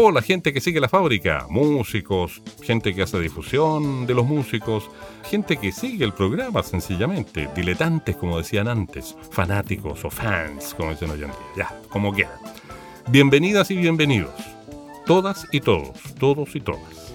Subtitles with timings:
[0.00, 4.88] Hola gente que sigue la fábrica, músicos, gente que hace difusión de los músicos,
[5.24, 11.10] gente que sigue el programa sencillamente, diletantes como decían antes, fanáticos o fans como dicen
[11.10, 12.38] hoy en día, ya, como quieran.
[13.08, 14.30] Bienvenidas y bienvenidos,
[15.04, 17.12] todas y todos, todos y todas.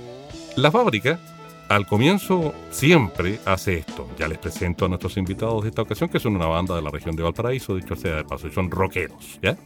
[0.57, 1.21] La fábrica,
[1.69, 4.09] al comienzo, siempre hace esto.
[4.19, 6.89] Ya les presento a nuestros invitados de esta ocasión, que son una banda de la
[6.89, 9.57] región de Valparaíso, dicho sea de paso, y son rockeros, ¿ya?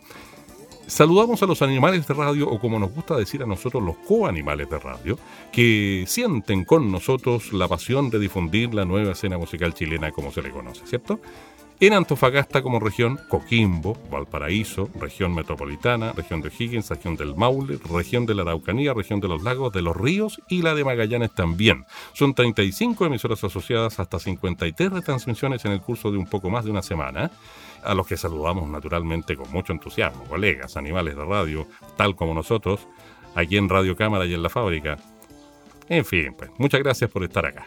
[0.87, 4.69] Saludamos a los animales de radio, o como nos gusta decir a nosotros, los coanimales
[4.69, 5.19] de radio,
[5.51, 10.41] que sienten con nosotros la pasión de difundir la nueva escena musical chilena como se
[10.41, 11.19] le conoce, ¿cierto?
[11.81, 18.25] En Antofagasta como región, Coquimbo, Valparaíso, región metropolitana, región de Higgins, región del Maule, región
[18.25, 21.85] de la Araucanía, región de los lagos, de los ríos y la de Magallanes también.
[22.13, 26.71] Son 35 emisoras asociadas hasta 53 retransmisiones en el curso de un poco más de
[26.71, 27.29] una semana
[27.87, 32.87] a los que saludamos naturalmente con mucho entusiasmo, colegas, animales de radio, tal como nosotros,
[33.33, 34.97] aquí en Radio Cámara y en la fábrica.
[35.87, 37.65] En fin, pues muchas gracias por estar acá.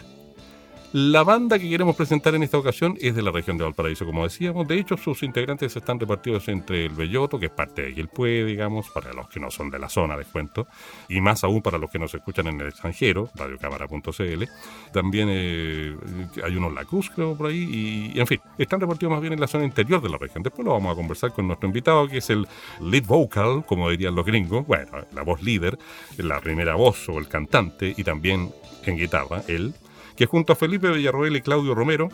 [0.92, 4.24] La banda que queremos presentar en esta ocasión es de la región de Valparaíso, como
[4.24, 4.66] decíamos.
[4.66, 8.90] De hecho, sus integrantes están repartidos entre el Belloto, que es parte de Quilpue, digamos,
[8.90, 10.66] para los que no son de la zona, les cuento,
[11.08, 14.44] y más aún para los que nos escuchan en el extranjero, radiocámara.cl.
[14.92, 15.96] También eh,
[16.42, 19.46] hay unos Lacus, creo, por ahí, y, en fin, están repartidos más bien en la
[19.46, 20.42] zona interior de la región.
[20.42, 22.48] Después lo vamos a conversar con nuestro invitado, que es el
[22.80, 25.78] lead vocal, como dirían los gringos, bueno, la voz líder,
[26.16, 28.50] la primera voz o el cantante, y también
[28.86, 29.72] en guitarra, él
[30.20, 32.10] que junto a Felipe Villarroel y Claudio Romero,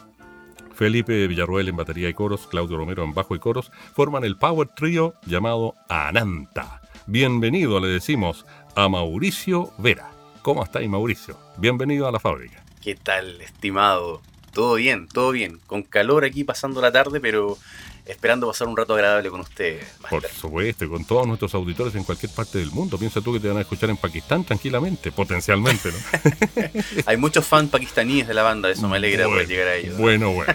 [0.76, 4.68] Felipe Villarroel en batería y coros, Claudio Romero en bajo y coros, forman el power
[4.68, 6.82] trio llamado Ananta.
[7.08, 8.46] Bienvenido, le decimos,
[8.76, 10.12] a Mauricio Vera.
[10.42, 11.36] ¿Cómo estáis, Mauricio?
[11.56, 12.64] Bienvenido a la fábrica.
[12.80, 14.22] ¿Qué tal, estimado?
[14.52, 15.58] Todo bien, todo bien.
[15.66, 17.58] Con calor aquí pasando la tarde, pero
[18.06, 19.84] esperando pasar un rato agradable con ustedes.
[20.08, 22.98] Por supuesto, y con todos nuestros auditores en cualquier parte del mundo.
[22.98, 26.82] Piensa tú que te van a escuchar en Pakistán tranquilamente, potencialmente, ¿no?
[27.06, 29.96] Hay muchos fans pakistaníes de la banda, eso me alegra poder llegar a ellos.
[29.98, 30.54] Bueno, bueno.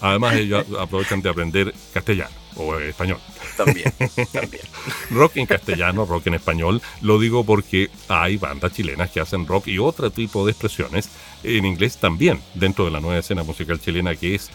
[0.00, 3.18] Además ellos aprovechan de aprender castellano o español.
[3.56, 3.92] También,
[4.32, 4.62] también.
[5.10, 6.82] rock en castellano, rock en español.
[7.02, 11.08] Lo digo porque hay bandas chilenas que hacen rock y otro tipo de expresiones
[11.42, 14.50] en inglés también dentro de la nueva escena musical chilena que es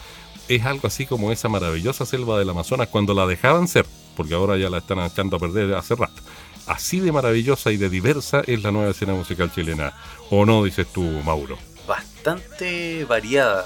[0.50, 4.56] es algo así como esa maravillosa selva del Amazonas cuando la dejaban ser, porque ahora
[4.56, 6.20] ya la están echando a perder hace rato.
[6.66, 9.94] Así de maravillosa y de diversa es la nueva escena musical chilena.
[10.28, 11.56] ¿O no, dices tú, Mauro?
[11.86, 13.64] Bastante variada.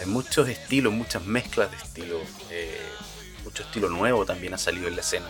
[0.00, 2.22] Hay muchos estilos, muchas mezclas de estilos.
[2.50, 2.80] Eh,
[3.44, 5.28] mucho estilo nuevo también ha salido en la escena.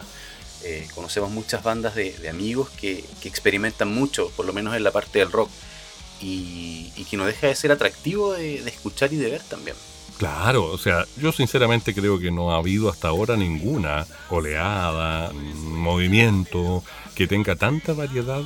[0.64, 5.18] Eh, conocemos muchas bandas de, amigos que, experimentan mucho, por lo menos en la parte
[5.18, 5.50] del rock,
[6.22, 9.76] y, que no deja de ser atractivo de escuchar y de ver también.
[10.20, 16.84] Claro, o sea, yo sinceramente creo que no ha habido hasta ahora ninguna oleada, movimiento
[17.14, 18.42] que tenga tanta variedad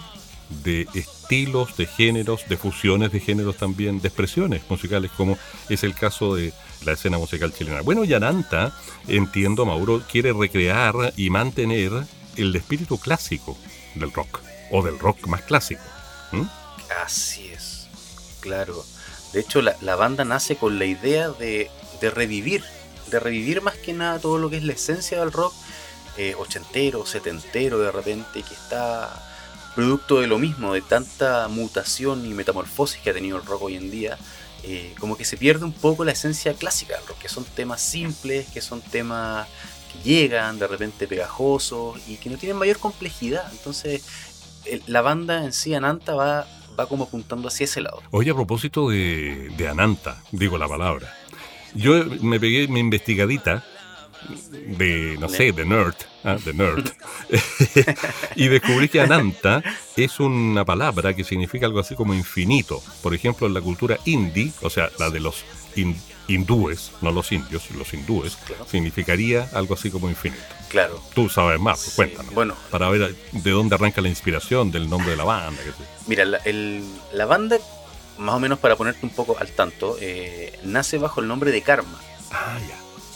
[0.63, 5.37] de estilos, de géneros, de fusiones de géneros también, de expresiones musicales, como
[5.69, 6.53] es el caso de
[6.85, 7.81] la escena musical chilena.
[7.81, 8.73] Bueno, Yananta,
[9.09, 11.91] entiendo, Mauro, quiere recrear y mantener
[12.37, 13.59] el espíritu clásico
[13.97, 15.83] del rock, o del rock más clásico.
[17.05, 17.89] Así es,
[18.39, 18.85] claro.
[19.35, 21.69] De hecho, la, banda nace con la idea de,
[22.01, 22.63] revivir,
[23.11, 25.53] de revivir más que nada todo lo que es la esencia del rock
[26.17, 29.11] eh, ochentero, setentero de repente, que está
[29.75, 33.75] producto de lo mismo, de tanta mutación y metamorfosis que ha tenido el rock hoy
[33.75, 34.17] en día,
[34.63, 37.81] eh, como que se pierde un poco la esencia clásica del rock, que son temas
[37.81, 39.49] simples, que son temas
[39.93, 43.51] que llegan de repente pegajosos y que no tienen mayor complejidad.
[43.51, 44.05] Entonces,
[44.87, 46.47] la banda en sí, Ananta, va
[46.79, 48.03] va como apuntando hacia ese lado.
[48.11, 51.13] Oye, a propósito de, Ananta, digo la palabra,
[51.75, 53.65] yo me pegué mi investigadita
[54.79, 55.95] de, no sé, de nerd,
[56.25, 56.37] ¿ah?
[56.55, 56.89] nerd,
[58.37, 59.63] y descubrí que Ananta
[59.97, 62.83] es una palabra que significa algo así como infinito.
[63.03, 65.45] Por ejemplo, en la cultura hindi, o sea, la de los
[66.29, 68.39] hindúes, no los indios, los hindúes,
[68.71, 70.43] significaría algo así como infinito.
[70.69, 71.01] Claro.
[71.15, 72.35] Tú sabes más, pues cuéntanos.
[72.35, 75.61] Bueno, para ver de dónde arranca la inspiración del nombre de la banda.
[76.07, 76.41] Mira, la,
[77.13, 77.59] la, banda,
[78.19, 81.63] más o menos para ponerte un poco al tanto, eh, nace bajo el nombre de
[81.63, 82.01] Karma.
[82.33, 82.59] Ah,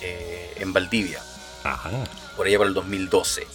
[0.00, 1.20] eh, en Valdivia.
[1.64, 1.90] Ajá.
[2.36, 3.46] Por allá para el 2012.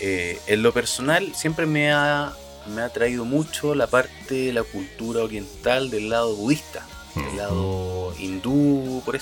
[0.00, 2.32] Eh, en lo personal siempre me ha,
[2.74, 6.86] me ha traído mucho la parte de la cultura oriental del lado budista,
[7.16, 9.18] del lado hindú, por,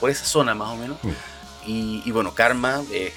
[0.00, 0.98] por, esa zona más o menos.
[1.66, 3.12] Y, bueno, karma es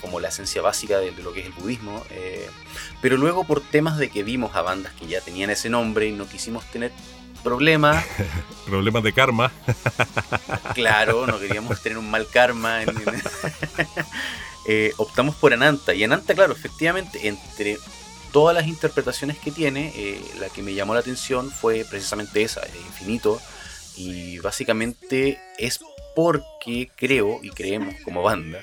[0.00, 2.04] como la esencia básica de, lo que es el budismo.
[2.10, 2.48] Eh,
[3.00, 6.12] pero luego por temas de que vimos a bandas que ya tenían ese nombre y
[6.12, 6.92] no quisimos tener
[7.42, 8.04] problemas.
[8.66, 9.52] problemas de karma.
[10.74, 12.80] claro, no queríamos tener un mal karma.
[14.64, 15.92] Eh, optamos por Ananta.
[15.92, 17.78] Y Ananta, claro, efectivamente, entre
[18.30, 22.62] todas las interpretaciones que tiene, eh, la que me llamó la atención fue precisamente esa,
[22.86, 23.40] Infinito.
[23.96, 25.80] Y básicamente es
[26.14, 28.60] porque creo y creemos como banda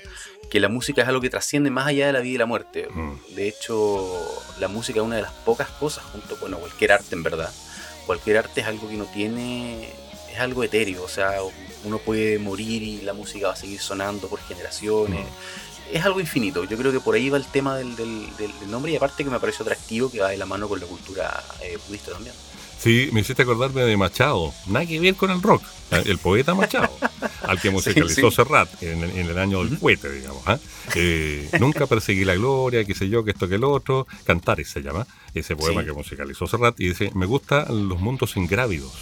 [0.49, 2.87] que la música es algo que trasciende más allá de la vida y la muerte.
[2.89, 3.35] Mm.
[3.35, 7.23] De hecho, la música es una de las pocas cosas, junto con cualquier arte en
[7.23, 7.51] verdad.
[8.05, 9.89] Cualquier arte es algo que no tiene,
[10.31, 11.33] es algo etéreo, o sea,
[11.83, 15.21] uno puede morir y la música va a seguir sonando por generaciones.
[15.21, 15.95] Mm.
[15.95, 17.97] Es algo infinito, yo creo que por ahí va el tema del,
[18.67, 21.43] nombre y aparte que me parece atractivo que va de la mano con la cultura
[21.61, 22.35] eh, budista también.
[22.79, 24.53] Sí, me hiciste acordarme de Machado.
[24.67, 25.61] Nada que ver con el rock.
[25.91, 26.89] El poeta Machado,
[27.41, 30.41] al que musicalizó Serrat en, el año del cohete, digamos.
[30.45, 30.57] ¿ah?
[30.95, 34.07] Eh, nunca perseguí la gloria, qué sé yo, que esto, que el otro.
[34.23, 36.79] Cantares se llama, ese poema que musicalizó Serrat.
[36.79, 38.93] Y dice, me gustan los mundos ingrávidos.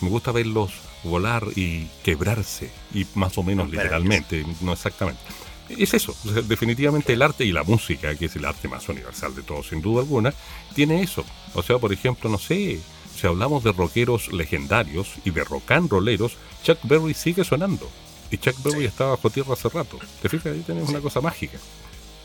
[0.00, 0.72] Me gusta verlos
[1.04, 2.70] volar y quebrarse.
[2.94, 5.20] Y más o menos literalmente, no exactamente.
[5.68, 9.42] Es eso, definitivamente el arte y la música, que es el arte más universal de
[9.42, 10.34] todos, sin duda alguna,
[10.74, 11.24] tiene eso.
[11.54, 12.80] O sea, por ejemplo, no sé,
[13.22, 17.88] si hablamos de rockeros legendarios y de rock and rolleros, Chuck Berry sigue sonando.
[18.32, 19.96] Y Chuck Berry estaba bajo tierra hace rato.
[20.20, 20.46] ¿Te fijas?
[20.52, 21.56] Ahí tenemos una cosa mágica.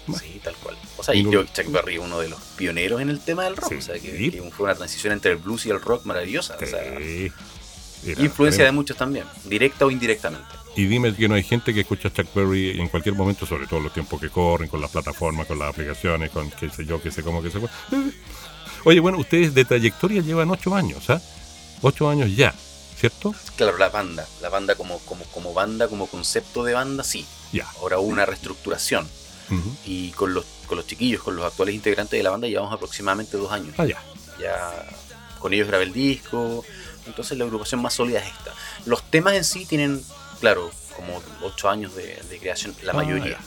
[0.07, 0.75] Sí, tal cual.
[0.97, 3.73] O sea, y yo, Chuck Berry, uno de los pioneros en el tema del rock.
[3.77, 6.57] O sea, que, fue una transición entre el blues y el rock maravillosa.
[6.59, 6.83] O sea,
[8.17, 10.47] influencia de muchos también, directa o indirectamente.
[10.75, 13.81] Y dime que no hay gente que escucha Chuck Berry en cualquier momento, sobre todo
[13.81, 17.11] los tiempos que corren, con las plataformas, con las aplicaciones, con qué sé yo, qué
[17.11, 17.59] sé cómo, qué sé
[18.87, 21.19] Oye, bueno, ustedes de trayectoria llevan ocho años, ¿ah?
[21.81, 22.55] Ocho años ya,
[22.97, 23.35] ¿cierto?
[23.57, 27.25] Claro, la banda, la banda como, como, como banda, como concepto de banda, sí.
[27.51, 27.67] Ya.
[27.81, 29.05] Ahora hubo una reestructuración.
[29.85, 33.35] Y con los, con los chiquillos, con los actuales integrantes de la banda, llevamos aproximadamente
[33.35, 33.75] dos años.
[33.77, 34.01] Ah, ya.
[34.39, 34.85] Ya
[35.39, 36.63] con ellos grabé el disco.
[37.07, 38.53] Entonces la agrupación más sólida es esta.
[38.85, 40.01] Los temas en sí tienen,
[40.39, 43.37] claro, como ocho años de, creación, la ah, mayoría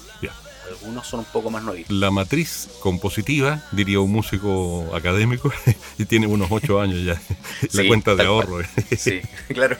[0.70, 1.90] algunos son un poco más nuevos.
[1.90, 5.52] La matriz compositiva, diría un músico académico,
[5.98, 7.20] y tiene unos ocho años ya,
[7.72, 8.60] la cuenta de ahorro.
[8.96, 9.76] sí, claro.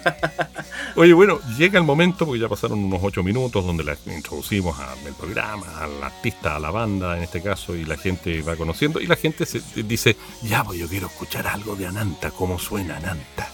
[0.97, 5.15] Oye, bueno, llega el momento, porque ya pasaron unos ocho minutos donde la introducimos al
[5.15, 9.07] programa, al artista, a la banda en este caso, y la gente va conociendo, y
[9.07, 13.51] la gente se, dice, ya, pues yo quiero escuchar algo de Ananta, cómo suena Ananta.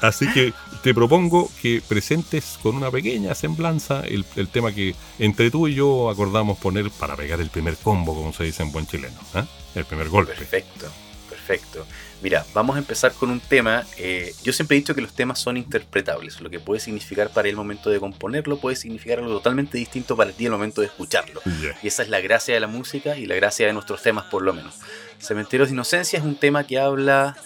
[0.00, 0.52] Así que
[0.82, 5.74] te propongo que presentes con una pequeña semblanza el, el tema que entre tú y
[5.74, 5.77] yo
[6.10, 9.18] acordamos poner para pegar el primer combo, como se dice en buen chileno.
[9.34, 9.44] ¿eh?
[9.74, 10.32] El primer golpe.
[10.32, 10.86] Perfecto,
[11.28, 11.86] perfecto.
[12.20, 13.86] Mira, vamos a empezar con un tema.
[13.96, 16.40] Eh, yo siempre he dicho que los temas son interpretables.
[16.40, 20.32] Lo que puede significar para el momento de componerlo puede significar algo totalmente distinto para
[20.32, 21.40] ti el momento de escucharlo.
[21.82, 24.42] Y esa es la gracia de la música y la gracia de nuestros temas, por
[24.42, 24.74] lo menos.
[25.20, 27.36] Cementeros de Inocencia es un tema que habla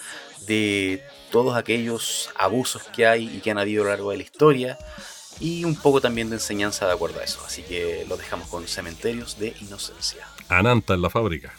[0.47, 4.23] de todos aquellos abusos que hay y que han habido a lo largo de la
[4.23, 4.77] historia
[5.39, 7.39] y un poco también de enseñanza de acuerdo a eso.
[7.45, 10.27] Así que lo dejamos con Cementerios de Inocencia.
[10.49, 11.53] Ananta en la fábrica.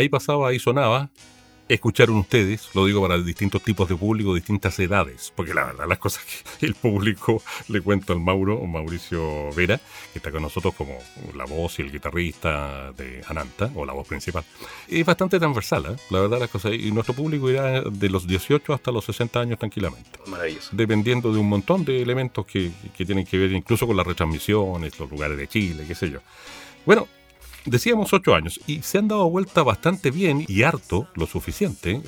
[0.00, 1.10] Ahí pasaba, ahí sonaba.
[1.68, 5.98] Escucharon ustedes, lo digo para distintos tipos de público, distintas edades, porque la verdad las
[5.98, 9.78] cosas que el público, le cuento al Mauro, Mauricio Vera,
[10.12, 10.98] que está con nosotros como
[11.36, 14.44] la voz y el guitarrista de Ananta, o la voz principal,
[14.88, 15.96] es bastante transversal, ¿eh?
[16.10, 19.56] la verdad las cosas, y nuestro público irá de los 18 hasta los 60 años
[19.60, 20.10] tranquilamente.
[20.26, 20.70] Maravilloso.
[20.72, 24.98] Dependiendo de un montón de elementos que, que tienen que ver incluso con las retransmisiones,
[24.98, 26.18] los lugares de Chile, qué sé yo.
[26.84, 27.06] Bueno,
[27.64, 32.00] Decíamos ocho años y se han dado vuelta bastante bien y harto, lo suficiente.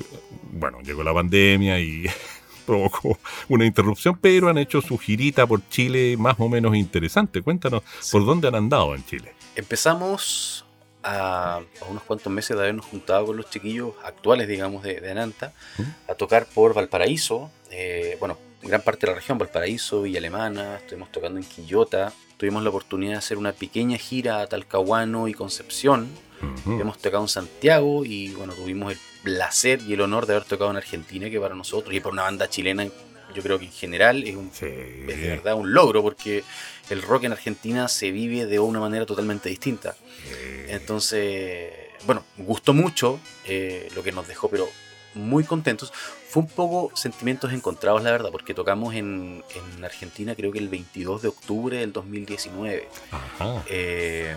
[0.51, 2.05] Bueno, llegó la pandemia y
[2.65, 3.19] provocó
[3.49, 7.41] una interrupción, pero han hecho su girita por Chile más o menos interesante.
[7.41, 9.33] Cuéntanos, ¿por dónde han andado en Chile?
[9.55, 10.65] Empezamos
[11.03, 16.11] a, unos cuantos meses de habernos juntado con los chiquillos actuales, digamos, de, Ananta, ¿Mm?
[16.11, 21.11] a tocar por Valparaíso, eh, bueno, gran parte de la región, Valparaíso, Villa Alemana, estuvimos
[21.11, 26.09] tocando en Quillota, tuvimos la oportunidad de hacer una pequeña gira a Talcahuano y Concepción.
[26.65, 30.69] Hemos tocado en Santiago y bueno, tuvimos el placer y el honor de haber tocado
[30.69, 32.85] en Argentina, que para nosotros y para una banda chilena,
[33.33, 36.43] yo creo que en general es, un, de verdad un logro, porque
[36.89, 39.95] el rock en Argentina se vive de una manera totalmente distinta.
[40.67, 41.71] Entonces,
[42.05, 44.67] bueno, gustó mucho eh, lo que nos dejó, pero
[45.15, 45.91] muy contentos.
[46.27, 49.43] Fue un poco sentimientos encontrados, la verdad, porque tocamos en,
[49.77, 52.87] en Argentina creo que el 22 de octubre del 2019.
[53.67, 54.35] Eh,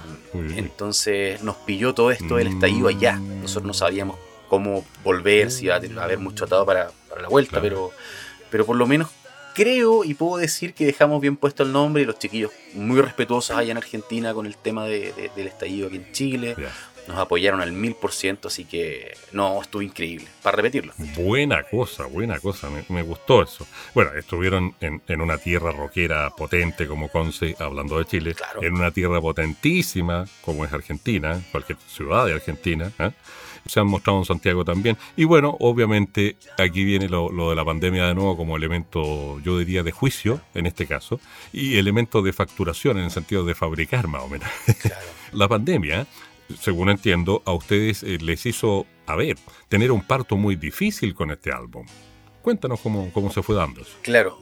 [0.56, 3.14] entonces nos pilló todo esto del estallido allá.
[3.14, 3.42] Mm.
[3.42, 4.18] Nosotros no sabíamos
[4.48, 7.92] cómo volver, si iba a haber mucho atado para, para la vuelta, pero,
[8.50, 9.08] pero por lo menos
[9.54, 13.56] creo y puedo decir que dejamos bien puesto el nombre y los chiquillos muy respetuosos
[13.56, 16.56] allá en Argentina con el tema de, del estallido aquí en Chile
[17.08, 20.92] nos apoyaron al mil por ciento, así que no, estuvo increíble, para repetirlo.
[21.16, 23.66] Buena cosa, buena cosa, me, gustó eso.
[23.94, 29.20] Bueno, estuvieron en, una tierra roquera potente como Conce, hablando de Chile, en una tierra
[29.20, 32.90] potentísima como es Argentina, cualquier ciudad de Argentina.
[32.98, 33.10] ¿eh?
[33.66, 34.96] se han mostrado en Santiago también.
[35.16, 39.58] Y bueno, obviamente aquí viene lo, lo, de la pandemia de nuevo como elemento, yo
[39.58, 41.20] diría, de juicio en este caso,
[41.52, 44.48] y elemento de facturación en el sentido de fabricar más o menos.
[44.80, 45.04] Claro.
[45.32, 46.06] la pandemia
[46.60, 49.36] según entiendo, a ustedes eh, les hizo, a ver,
[49.68, 51.86] tener un parto muy difícil con este álbum.
[52.42, 53.82] Cuéntanos cómo, cómo se fue dando.
[54.02, 54.38] Claro.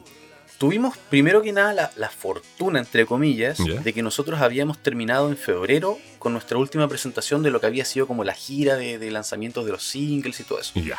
[0.58, 5.98] Tuvimos primero que nada la, fortuna, entre comillas, de que nosotros habíamos terminado en febrero
[6.20, 9.66] con nuestra última presentación de lo que había sido como la gira de, de lanzamientos
[9.66, 10.78] de los singles y todo eso.
[10.78, 10.96] Ya.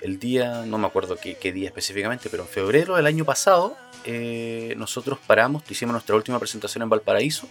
[0.00, 4.74] El día, no me acuerdo qué, día específicamente, pero en febrero del año pasado eh,
[4.78, 7.48] nosotros paramos, hicimos nuestra última presentación en Valparaíso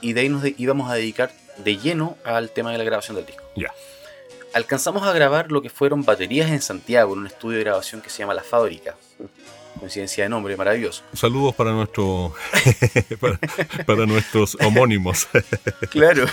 [0.00, 3.26] y de ahí nos íbamos a dedicar de lleno al tema de la grabación del
[3.26, 3.44] disco.
[3.56, 3.72] Ya.
[4.52, 8.10] Alcanzamos a grabar lo que fueron baterías en Santiago, en un estudio de grabación que
[8.10, 8.96] se llama La Fábrica.
[9.78, 11.04] Coincidencia de nombre, maravilloso.
[11.14, 12.34] Saludos para nuestro
[13.86, 15.28] para, nuestros homónimos.
[15.90, 16.26] claro.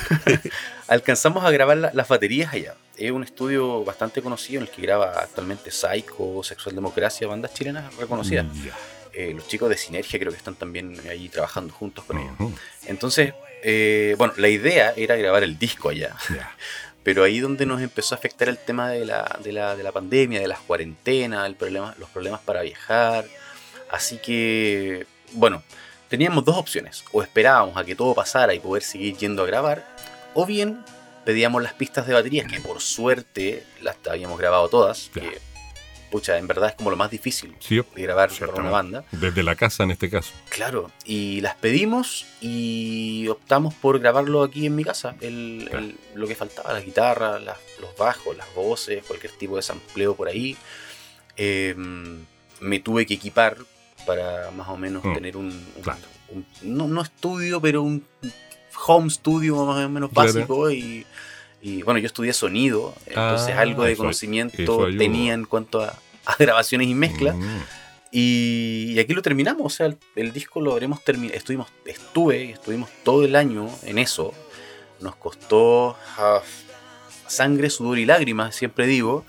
[0.87, 2.75] Alcanzamos a grabar las baterías allá.
[2.97, 7.95] Es un estudio bastante conocido en el que graba actualmente Psycho, Sexual Democracia, bandas chilenas
[7.95, 8.45] reconocidas.
[8.45, 8.67] Mm,
[9.13, 12.33] eh, los chicos de Sinergia creo que están también ahí trabajando juntos con ellos.
[12.85, 13.33] Entonces,
[13.63, 16.15] eh, bueno, la idea era grabar el disco allá.
[17.03, 19.93] Pero ahí donde nos empezó a afectar el tema de la, de la, de la
[19.93, 23.25] pandemia, de las cuarentenas, el problema, los problemas para viajar.
[23.89, 25.63] Así que, bueno,
[26.09, 27.05] teníamos dos opciones.
[27.13, 29.87] O esperábamos a que todo pasara y poder seguir yendo a grabar,
[30.33, 30.83] o bien
[31.23, 35.09] pedíamos las pistas de baterías, que por suerte las habíamos grabado todas.
[35.13, 35.31] Claro.
[35.31, 35.46] Que,
[36.11, 39.03] pucha, en verdad es como lo más difícil Sí, de grabar para una banda.
[39.11, 40.33] Desde la casa en este caso.
[40.49, 45.15] Claro, y las pedimos y optamos por grabarlo aquí en mi casa.
[45.21, 45.85] El, Claro.
[45.85, 50.15] el- lo que faltaba, la guitarra, las- los bajos, las voces, cualquier tipo de sampleo
[50.15, 50.55] por ahí.
[51.35, 51.75] Eh,
[52.59, 53.57] me tuve que equipar
[54.05, 55.99] para más o menos Mm, tener un, un- claro.
[56.29, 58.03] un- no, no estudio, pero un
[58.87, 60.33] home studio más o menos Claro.
[60.33, 60.71] básico.
[60.71, 61.05] Y,
[61.61, 65.81] y, bueno, yo estudié sonido, entonces Ah, algo de eso- conocimiento eso tenía en cuanto
[65.81, 67.35] a, a grabaciones y mezclas.
[67.35, 67.57] Mm,
[68.11, 71.37] Y, y aquí lo terminamos, o sea, el, el disco lo habremos terminado.
[71.37, 74.33] Estuvimos, estuve estuvimos todo el año en eso.
[75.01, 76.41] Nos costó ah,
[77.27, 79.25] sangre, sudor y lágrimas, siempre digo,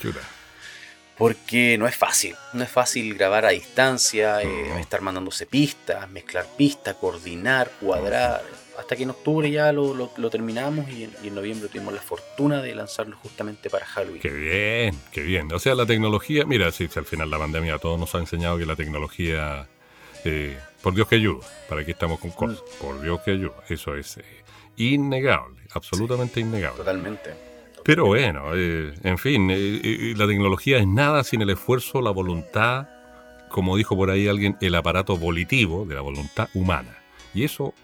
[1.16, 2.36] porque no es fácil.
[2.52, 8.42] No es fácil grabar a distancia, eh, estar mandándose pistas, mezclar pistas, coordinar, cuadrar.
[8.78, 11.92] Hasta que en octubre ya lo, lo- lo terminamos y en, y en noviembre tuvimos
[11.92, 14.20] la fortuna de lanzarlo justamente para Halloween.
[14.22, 15.52] Qué bien, qué bien.
[15.52, 18.18] O sea, la tecnología, mira, sí, sí, al final la pandemia a todos nos ha
[18.18, 19.66] enseñado que la tecnología,
[20.24, 23.96] eh, por Dios que ayuda, para que estamos con cosas, por Dios que ayuda, eso
[23.96, 24.22] es eh,
[24.76, 26.78] innegable, absolutamente innegable.
[26.78, 27.30] Totalmente.
[27.84, 32.10] Pero bueno, eh, en fin, eh, eh, la tecnología es nada sin el esfuerzo, la
[32.10, 32.86] voluntad,
[33.48, 36.96] como dijo por ahí alguien, el aparato volitivo de la voluntad humana.
[37.34, 37.74] Y eso,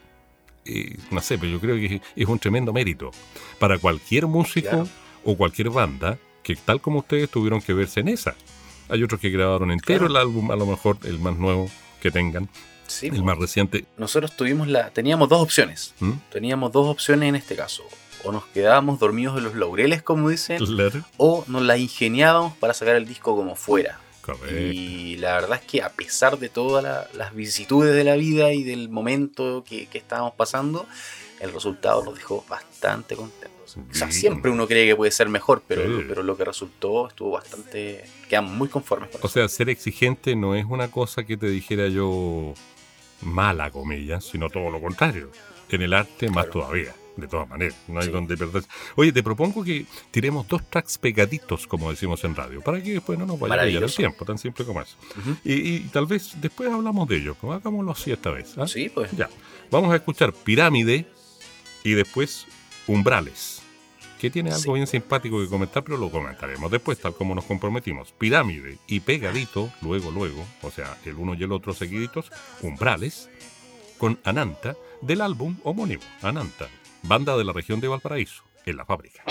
[0.65, 3.11] eh, no sé, pero yo creo que es un tremendo mérito
[3.59, 4.89] para cualquier músico Claro.
[5.25, 8.35] o cualquier banda que tal como ustedes tuvieron que verse en esa.
[8.89, 10.15] Hay otros que grabaron entero Claro.
[10.15, 12.49] el álbum, a lo mejor el más nuevo que tengan,
[12.87, 13.87] Sí, el más reciente.
[13.97, 15.95] nosotros tuvimos la, teníamos dos opciones.
[16.01, 16.13] ¿Mm?
[16.31, 17.83] Teníamos dos opciones en este caso.
[18.25, 21.03] O nos quedábamos dormidos en los laureles, como dicen, Claro.
[21.17, 24.01] o nos la ingeniábamos para sacar el disco como fuera.
[24.25, 24.57] Correcto.
[24.57, 28.53] Y la verdad es que a pesar de todas la- las vicisitudes de la vida
[28.53, 30.87] y del momento que, que estábamos pasando,
[31.41, 33.77] el resultado nos dejó bastante contentos.
[33.91, 36.05] O sea, siempre uno cree que puede ser mejor, pero, Sí.
[36.09, 38.05] pero lo que resultó estuvo bastante...
[38.29, 39.29] Quedamos muy conformes con O eso.
[39.35, 42.55] sea, ser exigente no es una cosa que te dijera yo
[43.21, 45.31] mala, comillas, sino todo lo contrario.
[45.71, 47.77] En el arte más todavía, de todas maneras.
[47.89, 48.13] No hay Sí.
[48.13, 48.65] donde perder.
[48.97, 53.19] Oye, te propongo que tiremos dos tracks pegaditos, como decimos en radio, para que después
[53.19, 54.97] no nos vaya a el tiempo, tan simple como eso.
[55.45, 58.57] Y, y tal vez después hablamos de ello, pues hagámoslo así esta vez.
[58.59, 58.67] ¿ah?
[58.67, 59.11] Sí, pues.
[59.13, 59.29] Ya,
[59.71, 61.07] vamos a escuchar Pirámide
[61.85, 62.47] y después
[62.87, 63.61] Umbrales.
[64.21, 64.73] Que tiene algo Sí.
[64.73, 68.13] bien simpático que comentar, pero lo comentaremos después, tal como nos comprometimos.
[68.13, 72.31] Pirámide y pegadito, luego, luego, o sea, el uno y el otro seguiditos,
[72.63, 73.29] Umbrales,
[73.99, 76.69] con Ananta, del álbum homónimo, Ananta,
[77.07, 79.23] banda de la región de Valparaíso, en la fábrica.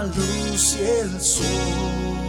[0.00, 2.19] La luz y el sol.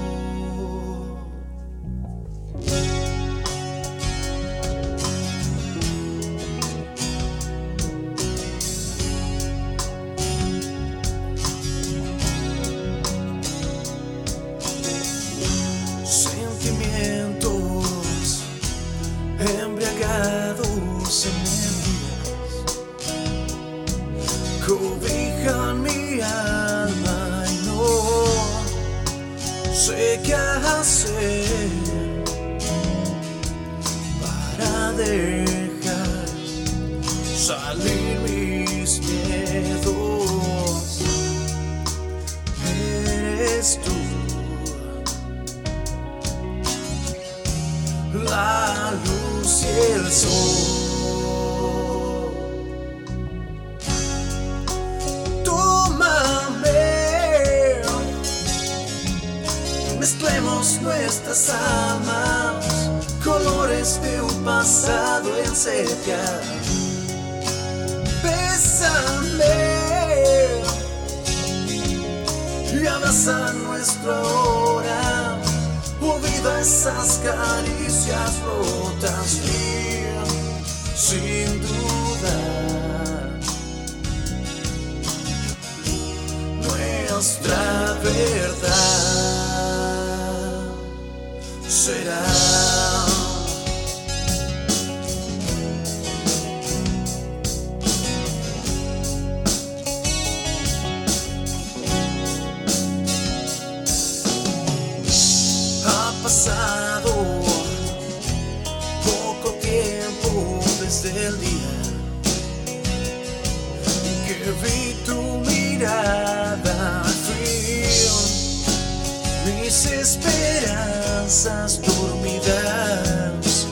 [121.43, 123.65] Casas dormidas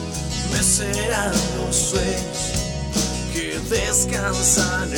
[0.50, 2.52] me serán los sueños
[3.32, 4.90] que descansan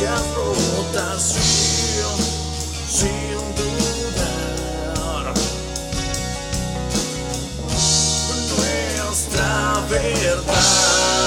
[0.00, 2.16] caricias rotas sin,
[2.88, 5.34] sin dudar.
[8.56, 11.19] Nuestra verdad.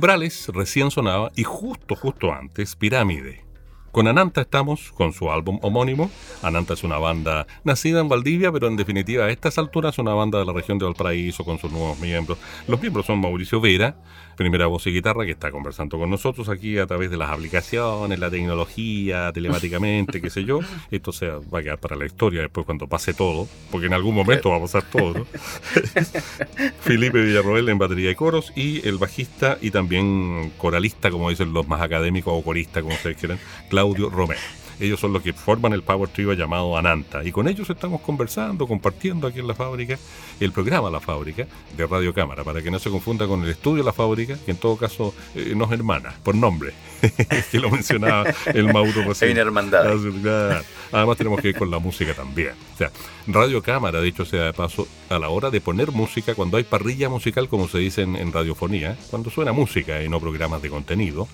[0.00, 3.44] Umbrales recién sonaba y justo, justo antes, Pirámide.
[3.92, 6.10] Con Ananta estamos con su álbum homónimo.
[6.42, 10.38] Ananta es una banda nacida en Valdivia, pero en definitiva a estas alturas una banda
[10.38, 12.38] de la región de Valparaíso con sus nuevos miembros.
[12.66, 13.96] Los miembros son Mauricio Vera,
[14.36, 18.18] primera voz y guitarra, que está conversando con nosotros aquí a través de las aplicaciones,
[18.18, 20.60] la tecnología, telemáticamente, qué sé yo.
[20.90, 24.14] Esto se va a quedar para la historia después cuando pase todo, porque en algún
[24.14, 25.12] momento va a pasar todo.
[25.12, 25.26] ¿no?
[26.80, 31.68] Felipe Villarroel en batería y coros y el bajista y también coralista, como dicen los
[31.68, 34.40] más académicos, o corista, como ustedes quieran, Claudio Romero.
[34.80, 37.22] Ellos son los que forman el Power Trio llamado Ananta.
[37.24, 39.98] Y con ellos estamos conversando, compartiendo aquí en la fábrica,
[40.40, 43.84] el programa La Fábrica de Radio Cámara, para que no se confunda con el estudio
[43.84, 46.72] La Fábrica, que en todo caso eh, nos hermana, por nombre,
[47.50, 49.28] que lo mencionaba el Mauro recién.
[49.28, 49.98] Hay una hermandad.
[50.26, 50.62] Ah.
[50.92, 52.52] Además tenemos que ir con la música también.
[52.74, 52.90] O sea,
[53.26, 57.08] Radio Cámara, dicho sea de paso, a la hora de poner música, cuando hay parrilla
[57.08, 61.28] musical, como se dice en, en radiofonía, cuando suena música y no programas de contenido,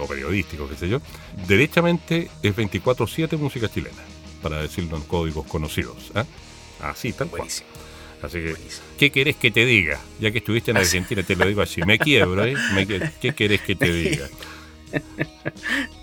[0.00, 1.00] o periodísticos, qué sé yo,
[1.46, 4.02] derechamente es 24-7 música chilena,
[4.42, 6.10] para decirlo en códigos conocidos.
[6.14, 6.24] ¿ah?
[6.80, 7.42] Así, tal cual.
[7.42, 8.86] Así que, Buenísimo.
[8.98, 9.98] ¿qué querés que te diga?
[10.20, 12.54] Ya que estuviste en Argentina, te lo digo así, me quiebro, ¿eh?
[12.74, 14.28] Me ¿Qué querés que te diga?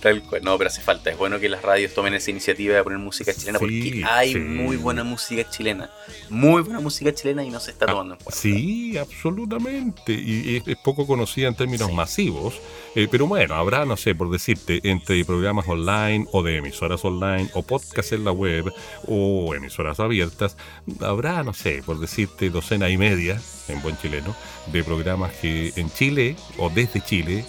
[0.00, 0.42] Tal cual.
[0.42, 1.10] No, pero hace falta.
[1.10, 4.32] Es bueno que las radios tomen esa iniciativa de poner música chilena Sí, porque hay
[4.32, 4.38] sí.
[4.38, 5.90] muy buena música chilena.
[6.28, 8.40] Muy buena música chilena y no se está tomando en cuenta.
[8.40, 10.12] Sí, absolutamente.
[10.12, 12.60] Y es, es poco conocida en términos masivos.
[12.94, 17.48] Eh, pero bueno, habrá, no sé, por decirte, entre programas online o de emisoras online
[17.54, 18.72] o podcast en la web
[19.06, 20.56] o emisoras abiertas,
[21.00, 24.34] habrá, no sé, por decirte, docena y media, en buen chileno,
[24.72, 27.44] de programas que en Chile o desde Chile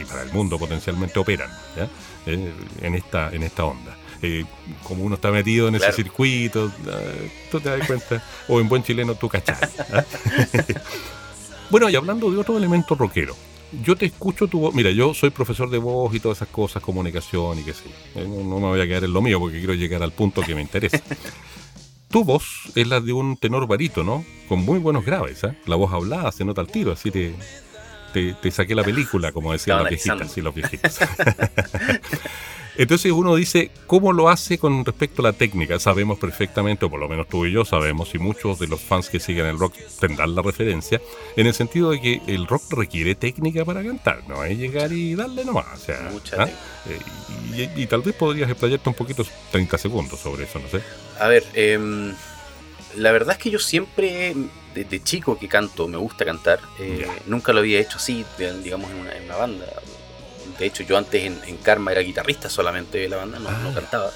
[0.00, 1.88] y para el mundo potencialmente operan ¿ya?
[2.26, 3.96] Eh, en, esta, en esta onda.
[4.20, 4.44] Eh,
[4.82, 5.92] como uno está metido en Claro.
[5.92, 9.56] ese circuito, eh, tú te das cuenta, o en buen chileno tú cachai.
[9.92, 10.04] ¿ah?
[11.70, 13.36] bueno, y hablando de otro elemento rockero,
[13.84, 14.74] yo te escucho tu voz.
[14.74, 18.20] Mira, yo soy profesor de voz y todas esas cosas, comunicación y qué sé yo.
[18.22, 20.42] Eh, No, no me voy a quedar en lo mío porque quiero llegar al punto
[20.42, 21.00] que me interesa.
[22.10, 25.44] tu voz es la de un tenor barítono con muy buenos graves.
[25.44, 25.56] ¿eh?
[25.66, 27.34] La voz hablada se nota al tiro, así te,
[28.12, 30.32] te, te saqué la película, como decían las Estaba viejitas.
[30.32, 30.98] Sí, los viejitos.
[32.78, 35.80] Entonces uno dice, ¿cómo lo hace con respecto a la técnica?
[35.80, 39.08] Sabemos perfectamente, o por lo menos tú y yo sabemos, y muchos de los fans
[39.08, 41.00] que siguen el rock tendrán la referencia,
[41.34, 45.16] en el sentido de que el rock requiere técnica para cantar, no es llegar y
[45.16, 45.66] darle nomás.
[45.74, 46.48] O sea, Mucha ¿ah?
[46.86, 50.80] Eh, y, y tal vez podrías explayarte un poquito, 30 segundos sobre eso, no sé.
[51.18, 52.14] A ver, em,
[52.94, 54.36] la verdad es que yo siempre,
[54.84, 56.60] desde chico que canto, me gusta cantar.
[56.78, 57.06] eh.
[57.26, 58.24] Nunca lo había hecho así,
[58.62, 59.66] digamos, en una, en una banda.
[60.58, 63.60] De hecho, yo antes en, en Karma era guitarrista solamente de la banda, no, Ah,
[63.62, 64.10] no cantaba.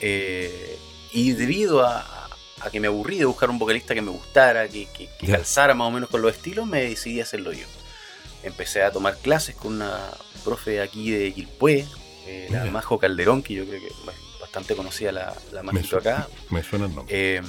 [0.00, 0.78] Eh,
[1.12, 2.28] y debido a,
[2.60, 5.88] a que me aburrí de buscar un vocalista que me gustara, que, que- calzara más
[5.88, 7.66] o menos con los estilos, me decidí a hacerlo yo.
[8.42, 10.10] Empecé a tomar clases con una
[10.44, 11.86] profe aquí de Quilpué,
[12.26, 12.64] eh, la.
[12.66, 13.94] Majo Calderón, que yo creo que es
[14.40, 15.62] bastante conocida la, la
[15.98, 16.28] acá.
[16.50, 17.14] me suena el nombre.
[17.36, 17.42] Eh,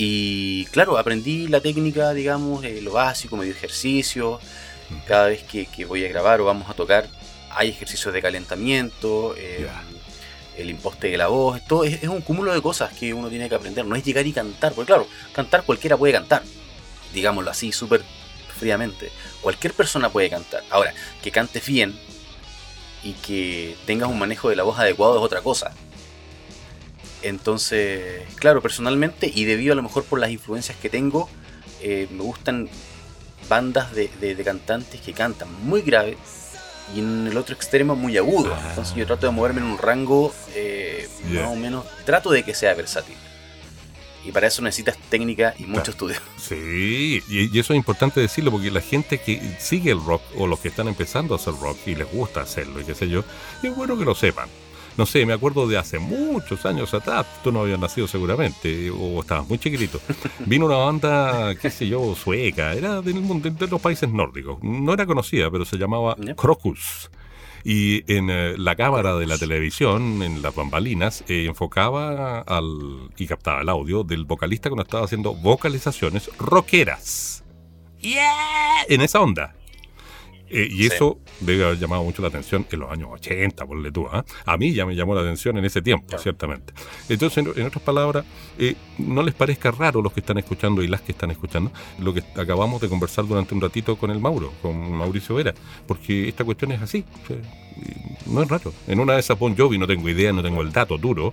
[0.00, 4.38] y claro, aprendí la técnica, digamos, eh, lo básico, me dio ejercicio.
[4.90, 5.06] Mm.
[5.08, 7.08] Cada vez que, que voy a grabar o vamos a tocar,
[7.50, 9.68] hay ejercicios de calentamiento, eh,
[10.56, 11.60] el imposte de la voz.
[11.66, 13.84] Todo es, es un cúmulo de cosas que uno tiene que aprender.
[13.84, 16.44] No es llegar y cantar, porque claro, cantar cualquiera puede cantar,
[17.12, 18.04] digámoslo así, súper
[18.56, 19.10] fríamente.
[19.40, 20.62] Cualquier persona puede cantar.
[20.70, 21.98] Ahora, que cantes bien
[23.02, 25.72] y que tengas un manejo de la voz adecuado es otra cosa.
[27.22, 31.28] Entonces, claro, personalmente y debido a lo mejor por las influencias que tengo,
[31.80, 32.68] eh, me gustan
[33.48, 36.16] bandas de, de- de cantantes que cantan muy grave
[36.94, 38.54] y en el otro extremo muy agudo.
[38.54, 38.66] Ah.
[38.70, 42.54] Entonces yo trato de moverme en un rango eh, más o menos, trato de que
[42.54, 43.14] sea versátil.
[44.24, 46.16] Y para eso necesitas técnica y mucho estudio.
[46.38, 50.46] Sí, y, y eso es importante decirlo porque la gente que sigue el rock o
[50.46, 53.22] los que están empezando a hacer rock y les gusta hacerlo y qué sé yo,
[53.62, 54.48] es bueno que lo sepan.
[54.98, 59.20] No sé, me acuerdo de hace muchos años atrás, tú no habías nacido seguramente o
[59.20, 60.00] estabas muy chiquitito.
[60.44, 64.58] Vino una banda, qué sé yo, sueca, era del mundo- de, los países nórdicos.
[64.60, 66.16] No era conocida, pero se llamaba.
[66.36, 67.10] Crocus.
[67.62, 73.26] Y en eh, la cámara de la televisión, en las bambalinas, eh, enfocaba al y
[73.28, 77.44] captaba el audio del vocalista cuando estaba haciendo vocalizaciones rockeras.
[78.00, 78.82] ¡Yeah!
[78.88, 79.54] En esa onda.
[80.50, 80.86] Eh, y Sí.
[80.86, 84.06] eso debe haber llamado mucho la atención en los años 80, ponle tú.
[84.10, 84.24] ¿ah?
[84.46, 86.22] A mí ya me llamó la atención en ese tiempo, Claro.
[86.22, 86.72] ciertamente.
[87.08, 88.24] Entonces, en, en otras palabras,
[88.58, 92.14] eh, no les parezca raro los que están escuchando y las que están escuchando lo
[92.14, 95.54] que acabamos de conversar durante un ratito con el Mauro, con Mauricio Vera,
[95.86, 97.04] porque esta cuestión es así.
[97.24, 98.72] o sea, y no es raro.
[98.88, 101.32] En una de esas Bon Jovi, no tengo idea, no tengo el dato duro,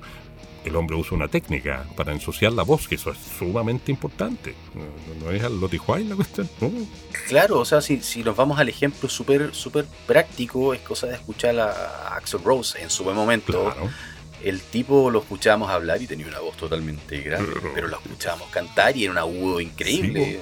[0.65, 4.55] el hombre usa una técnica para ensuciar la voz, que eso es sumamente importante.
[4.73, 6.49] No, no es al lotijuay la cuestión.
[6.61, 6.71] no.
[7.27, 11.15] Claro, o sea, si, si nos vamos al ejemplo súper súper práctico, es cosa de
[11.15, 13.63] escuchar a, Axel Rose en su buen momento.
[13.73, 13.89] Claro.
[14.43, 18.49] El tipo lo escuchábamos hablar y tenía una voz totalmente grande, Pero- pero lo escuchábamos
[18.49, 20.39] cantar y era un agudo increíble.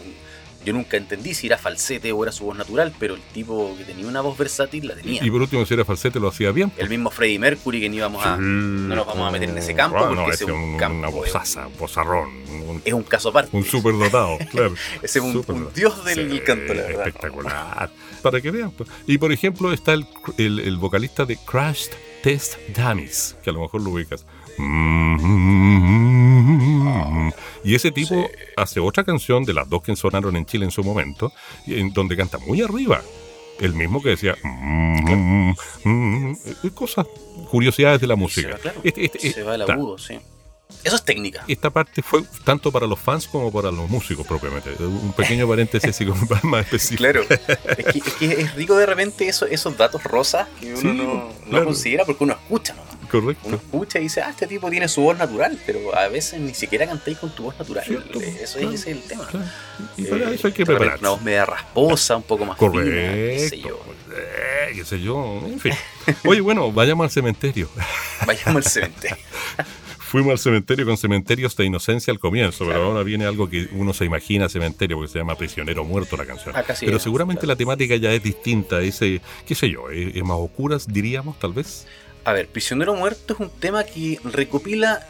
[0.66, 3.84] Yo nunca entendí si era falsete o era su voz natural, pero el tipo que
[3.84, 5.24] tenía una voz versátil la tenía.
[5.26, 6.72] Y por último, si era falsete, lo hacía bien.
[6.78, 8.38] El mismo Freddie Mercury que ni íbamos a...
[8.38, 10.56] No nos vamos a meter en ese campo Ah, porque no, ese ese es un
[10.74, 11.08] un- campo, una
[11.44, 13.56] es un- un, Es un caso aparte.
[13.56, 14.74] un superdotado, claro.
[15.02, 17.08] Ese es un, dios del Sí, canto, la verdad.
[17.08, 17.90] Espectacular.
[18.22, 18.72] Para que vean.
[18.72, 18.90] pues.
[19.06, 20.06] Y por ejemplo, está el,
[20.38, 21.88] el- el vocalista de Crash
[22.24, 24.26] Test Dummies, que a lo mejor lo ubicas.
[27.64, 30.84] Y ese tipo hace otra canción de las dos que sonaron en Chile en su
[30.84, 31.32] momento,
[31.68, 33.02] en donde canta muy arriba.
[33.60, 34.36] El mismo que decía
[35.86, 37.06] eh, cosas,
[37.50, 38.50] curiosidades de la Se música.
[38.54, 38.82] va, claro.
[38.84, 40.20] Este- este- Se va el agudo, sí.
[40.84, 41.44] Eso es técnica.
[41.48, 44.72] esta parte fue tanto para los fans como para los músicos propiamente.
[44.84, 46.02] Un pequeño paréntesis
[46.44, 46.98] más específico.
[47.04, 47.22] Claro,
[47.78, 50.88] es que, es que es rico de repente eso, esos datos rosas que uno Sí,
[50.88, 51.66] no, no claro.
[51.66, 52.93] considera porque uno escucha nomás.
[53.18, 53.56] Uno Correcto.
[53.56, 56.86] escucha y dice, ah, este tipo tiene su voz natural, pero a veces ni siquiera
[56.88, 57.84] cantáis con tu voz natural.
[57.86, 59.26] Cierto, eso claro, es, es el tema.
[59.28, 59.46] Claro.
[59.98, 61.00] Y para Eh, eso hay que prepararse.
[61.02, 63.86] Una voz media rasposa, un poco más fina, qué sé Correcto.
[64.10, 64.16] yo.
[64.16, 65.42] Eh, qué sé yo.
[65.46, 65.74] En fin.
[66.26, 67.70] Oye, bueno, vayamos al cementerio.
[68.26, 69.18] Vayamos al cementerio.
[70.00, 73.94] Fuimos al cementerio con cementerios de inocencia al comienzo, pero ahora viene algo que uno
[73.94, 76.54] se imagina cementerio, porque se llama Prisionero Muerto la canción.
[76.76, 77.54] Sí pero es, seguramente claro.
[77.54, 81.54] la temática ya es distinta, ese, qué sé yo, es, es más oscuras, diríamos, tal
[81.54, 81.88] vez.
[82.26, 85.06] A ver, Prisionero Muerto es un tema que recopila,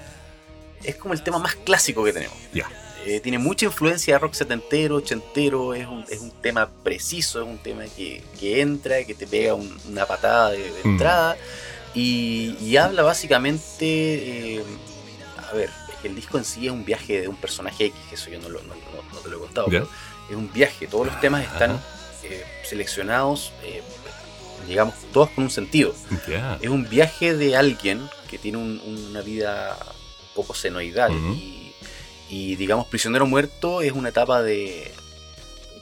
[0.84, 2.38] es como el tema más clásico que tenemos.
[2.54, 2.70] Ya.
[3.06, 7.48] Eh, tiene mucha influencia de rock setentero, ochentero, es un, es un tema preciso, es
[7.48, 10.90] un tema que, que entra, que te pega un- una patada de, de Mm.
[10.92, 11.38] entrada
[11.94, 14.64] y, y habla básicamente, eh,
[15.38, 18.00] a ver, es que el disco en sí es un viaje de un personaje X,
[18.14, 19.88] eso yo no, lo- no- no- no te lo he contado, pero
[20.30, 21.84] es un viaje, todos los temas están Ajá.
[22.24, 23.84] eh, seleccionados, eh,
[24.68, 25.94] digamos, todos con un sentido.
[26.62, 29.78] Es un viaje de alguien que tiene un- una vida
[30.36, 31.74] poco senoidal y,
[32.30, 34.92] y, digamos, prisionero muerto es una etapa de,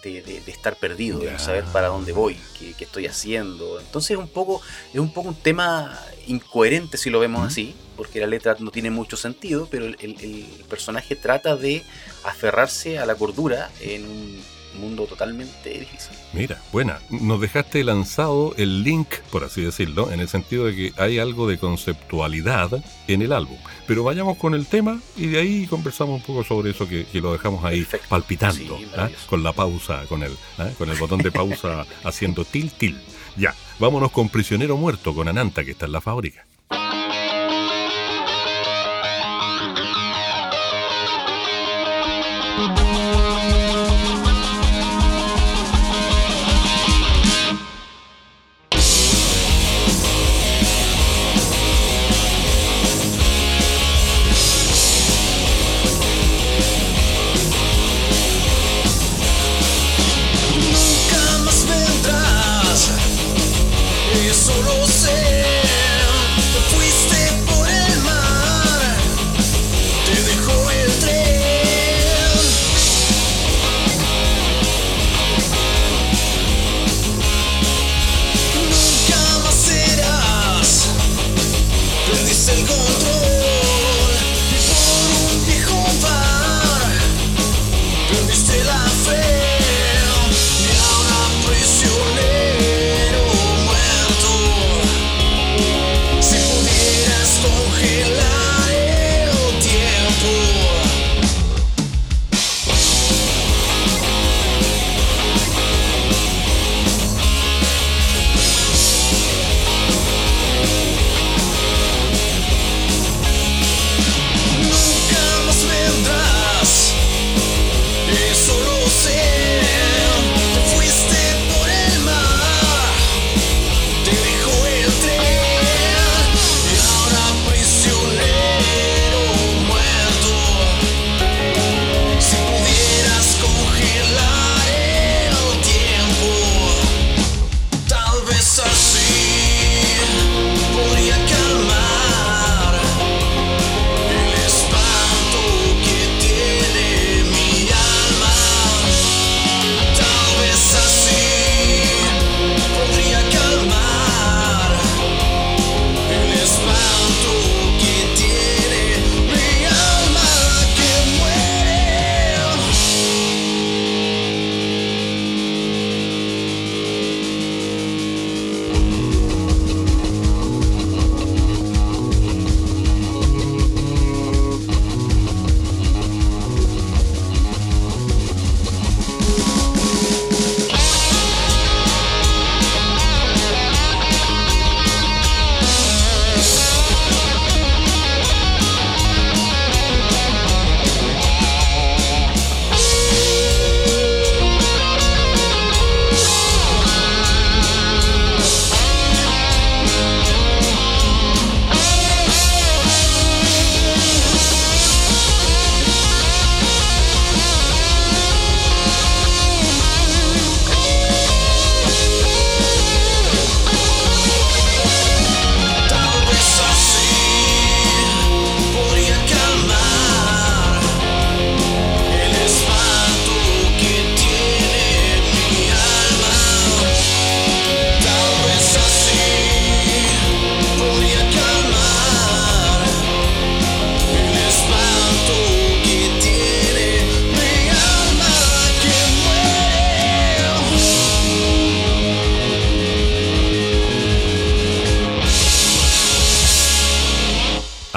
[0.03, 3.79] de, de- de estar perdido, de no saber para dónde voy, qué, qué estoy haciendo.
[3.79, 4.61] Entonces es un poco
[4.93, 8.89] es un poco un tema incoherente si lo vemos así, porque la letra no tiene
[8.89, 11.83] mucho sentido, pero el, el- el personaje trata de
[12.23, 14.43] aferrarse a la cordura en un
[14.79, 16.11] mundo totalmente difícil.
[16.33, 16.99] Mira, buena.
[17.09, 21.47] Nos dejaste lanzado el link, por así decirlo, en el sentido de que hay algo
[21.47, 23.57] de conceptualidad en el álbum.
[23.87, 27.21] Pero vayamos con el tema y de ahí conversamos un poco sobre eso que, que
[27.21, 28.07] lo dejamos ahí Perfecto.
[28.09, 29.09] palpitando, Sí, ¿ah?
[29.29, 30.69] con la pausa, con el, ¿ah?
[30.77, 32.97] con el botón de pausa haciendo til til.
[33.37, 36.45] Ya, vámonos con Prisionero Muerto, con Ananta, que está en la fábrica.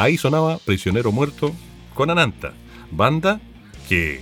[0.05, 1.55] Ahí sonaba Prisionero Muerto
[1.95, 2.53] con Ananta,
[2.91, 3.41] banda
[3.89, 4.21] que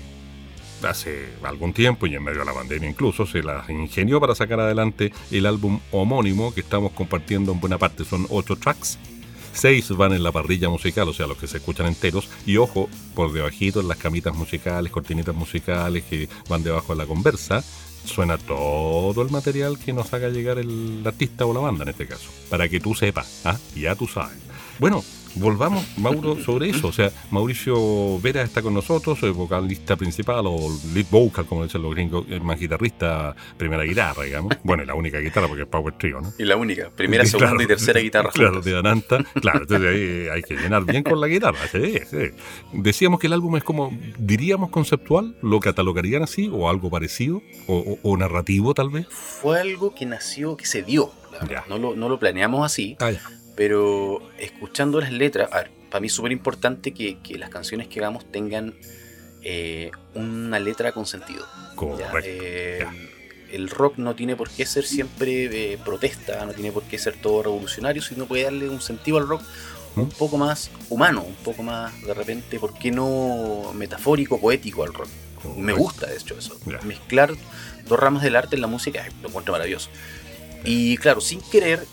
[0.84, 4.60] hace algún tiempo y en medio de la pandemia incluso se las ingenió para sacar
[4.60, 8.04] adelante el álbum homónimo que estamos compartiendo en buena parte.
[8.04, 8.96] Son ocho tracks.
[9.54, 12.28] Seis van en la parrilla musical, o sea, los que se escuchan enteros.
[12.46, 17.06] Y ojo, por debajito en las camitas musicales, cortinitas musicales que van debajo de la
[17.06, 17.64] conversa,
[18.04, 22.06] suena todo el material que nos haga llegar el artista o la banda en este
[22.06, 22.30] caso.
[22.48, 23.58] Para que tú sepas, ¿ah?
[23.74, 24.38] ya tú sabes.
[24.78, 25.04] Bueno,
[25.34, 26.88] volvamos, Mauro, sobre eso.
[26.88, 31.82] O sea, Mauricio Vera está con nosotros, es vocalista principal o lead vocal, como dicen
[31.82, 34.56] los gringos, es más guitarrista, primera guitarra, digamos.
[34.62, 36.32] Bueno, y la única guitarra porque es Power Trio, ¿no?
[36.38, 38.30] Y la única, primera, segunda y tercera guitarra.
[38.30, 39.24] Claro, de Ananta.
[39.40, 41.58] Claro, entonces ahí hay que llenar bien con la guitarra.
[41.70, 42.30] Sí, sí.
[42.72, 48.16] Decíamos que el álbum es como, diríamos conceptual, lo catalogarían así, o algo parecido, o,
[48.16, 49.06] narrativo tal vez.
[49.08, 51.10] Fue algo que nació, que se dio.
[51.68, 52.96] No, lo, no lo planeamos así.
[53.00, 53.10] Ah,
[53.54, 58.00] pero escuchando las letras, a ver, para mí es súper importante que, las canciones que
[58.00, 58.74] hagamos tengan
[59.42, 61.46] eh, una letra con sentido.
[61.74, 62.18] Correcto.
[62.24, 62.86] Eh,
[63.50, 67.14] el rock no tiene por qué ser siempre eh, protesta, no tiene por qué ser
[67.20, 69.42] todo revolucionario, sino puede darle un sentido al rock
[69.94, 70.10] un ¿Mm?
[70.12, 75.08] poco más humano, un poco más de repente, ¿por qué no metafórico, poético al rock?
[75.56, 76.56] Me gusta, de hecho, eso.
[76.84, 77.32] Mezclar
[77.86, 79.90] dos ramas del arte en la música lo encuentro maravilloso.
[80.64, 81.84] Y claro, sin querer,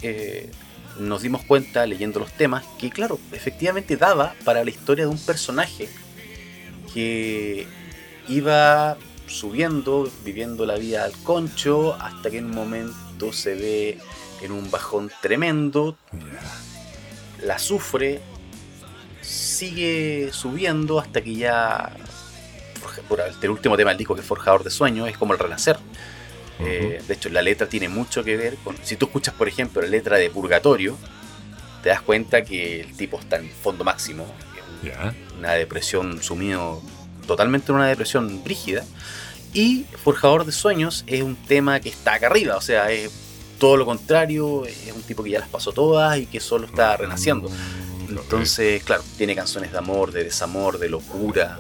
[1.00, 5.20] nos dimos cuenta leyendo los temas que, claro, efectivamente daba para la historia de un
[5.20, 5.90] personaje
[6.94, 7.68] que
[8.28, 8.98] iba
[9.28, 14.00] subiendo, viviendo la vida al concho, hasta que en un momento se ve
[14.42, 15.98] en un bajón tremendo,
[17.44, 18.22] la sufre,
[19.22, 21.96] sigue subiendo hasta que ya,
[23.08, 25.78] por el último tema del disco que es Forjador de Sueños, es como el renacer.
[26.60, 28.76] Eh, de hecho, la letra tiene mucho que ver con.
[28.84, 30.98] Si tú escuchas, por ejemplo, la letra de Purgatorio,
[31.82, 34.26] te das cuenta que el tipo está en fondo máximo.
[35.38, 36.82] Una depresión sumido
[37.28, 38.84] totalmente en una depresión rígida.
[39.54, 43.12] Y Forjador de Sueños es un tema que está acá arriba, o sea, es
[43.58, 46.96] todo lo contrario, es un tipo que ya las pasó todas y que solo está
[46.98, 47.50] renaciendo.
[48.10, 51.60] Entonces, claro, tiene canciones de amor, de desamor, de locura,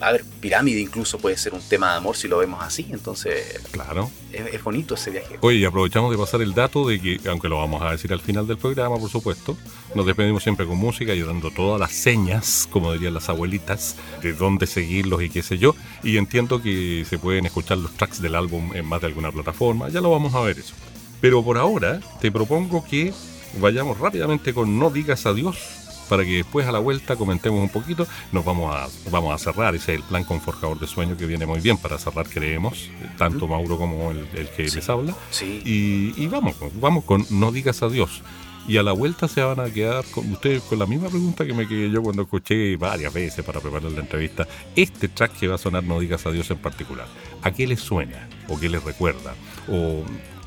[0.00, 3.60] a ver, pirámide incluso puede ser un tema de amor si lo vemos así, entonces
[3.70, 5.38] claro es, bonito ese viaje.
[5.40, 8.20] Oye, y aprovechamos de pasar el dato de que, aunque lo vamos a decir al
[8.20, 9.56] final del programa, por supuesto,
[9.94, 14.34] nos despedimos siempre con música y dando todas las señas, como dirían las abuelitas, de
[14.34, 18.34] dónde seguirlos y qué sé yo, y entiendo que se pueden escuchar los tracks del
[18.34, 20.74] álbum en más de alguna plataforma, ya lo vamos a ver eso.
[21.20, 23.14] Pero por ahora te propongo que
[23.60, 28.06] vayamos rápidamente con No digas adiós para que después a la vuelta comentemos un poquito.
[28.32, 31.26] Nos vamos a, vamos a cerrar, ese es el plan con Forjador de Sueño que
[31.26, 34.26] viene muy bien para cerrar, creemos, tanto Mauro como el,
[34.56, 35.14] que les habla.
[35.42, 38.22] Y, vamos, vamos con No digas adiós.
[38.68, 41.54] Y a la vuelta se van a quedar con ustedes con la misma pregunta que
[41.54, 44.48] me quedé yo cuando escuché varias veces para preparar la entrevista.
[44.74, 47.06] Este track que va a sonar No digas adiós en particular,
[47.42, 48.28] ¿a qué les suena?
[48.48, 49.34] ¿O qué les recuerda?
[49.68, 50.02] ¿O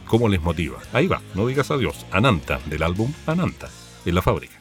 [0.09, 0.79] cómo les motiva?
[0.91, 3.69] Ahí va, No digas adiós, Ananta, del álbum Ananta,
[4.05, 4.58] en la fábrica.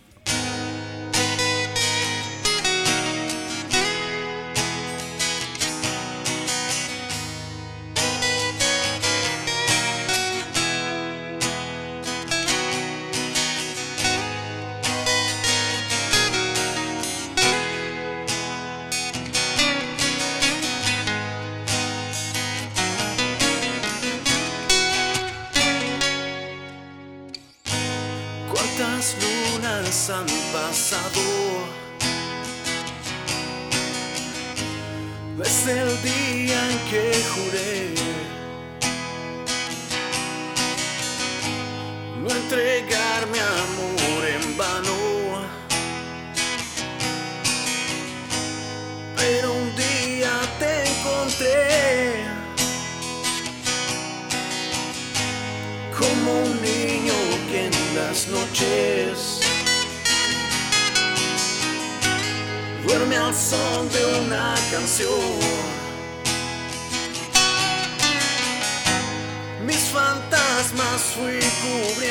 [64.78, 64.86] Ya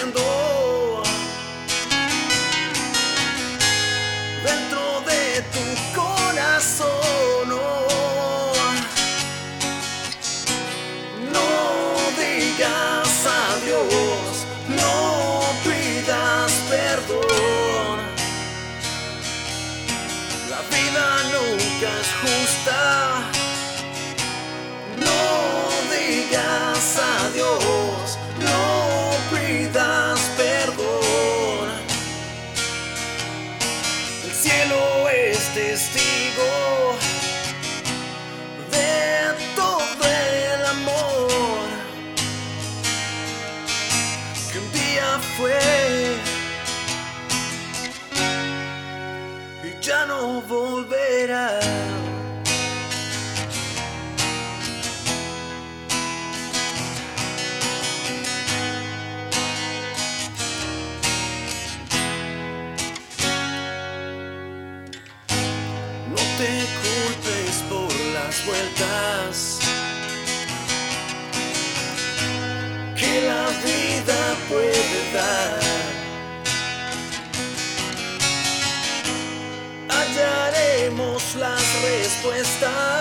[0.05, 0.46] no volverá.
[79.89, 82.96] Hallaremos las respuestas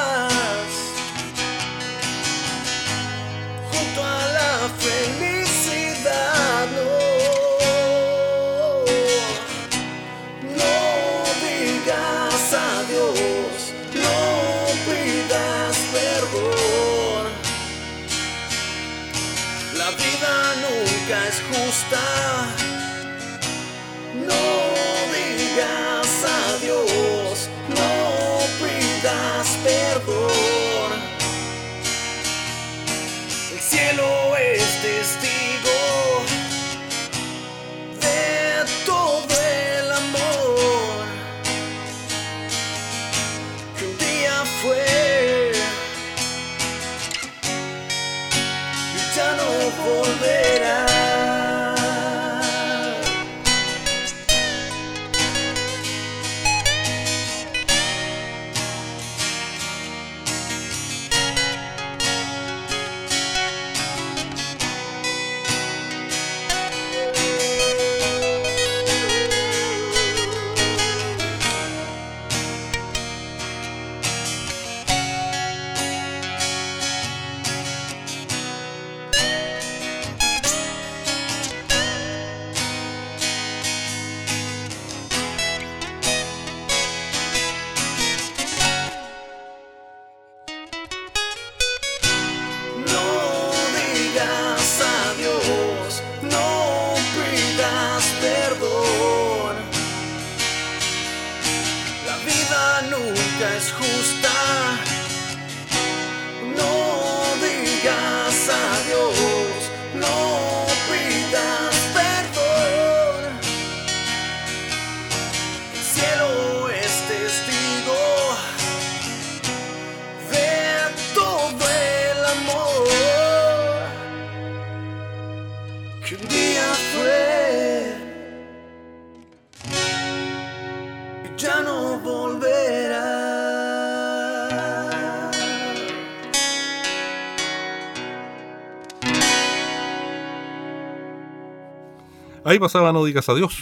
[142.47, 143.59] Ahí pasaba No digas adiós